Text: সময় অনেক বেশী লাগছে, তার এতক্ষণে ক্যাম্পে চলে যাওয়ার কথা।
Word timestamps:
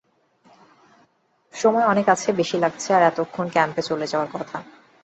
সময় 1.53 1.85
অনেক 1.85 2.05
বেশী 2.31 2.57
লাগছে, 2.57 2.87
তার 2.87 3.03
এতক্ষণে 3.03 3.51
ক্যাম্পে 3.51 3.81
চলে 3.81 4.05
যাওয়ার 4.07 4.29
কথা। 4.33 4.57